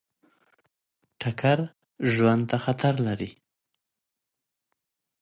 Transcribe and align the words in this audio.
ټکر 1.19 1.59
ژوند 2.13 2.43
ته 2.49 2.57
خطر 2.63 2.93
لري. 3.07 3.31